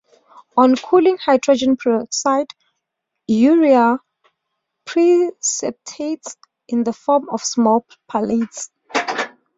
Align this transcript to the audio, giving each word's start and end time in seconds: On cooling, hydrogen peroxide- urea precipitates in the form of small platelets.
On 0.57 0.73
cooling, 0.75 1.19
hydrogen 1.19 1.77
peroxide- 1.77 2.47
urea 3.51 3.99
precipitates 4.83 6.37
in 6.67 6.83
the 6.83 6.93
form 6.93 7.29
of 7.29 7.43
small 7.43 7.85
platelets. 8.11 8.71